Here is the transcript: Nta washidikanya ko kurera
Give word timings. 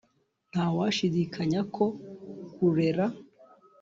Nta 0.51 0.65
washidikanya 0.77 1.61
ko 1.75 1.85
kurera 2.55 3.05